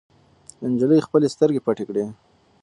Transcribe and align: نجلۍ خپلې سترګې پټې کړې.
نجلۍ 0.71 0.99
خپلې 1.07 1.27
سترګې 1.35 1.63
پټې 1.65 1.83
کړې. 1.89 2.05